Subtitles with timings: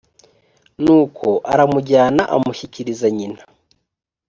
[0.83, 3.41] nuko aramujyana amushyikiriza nyina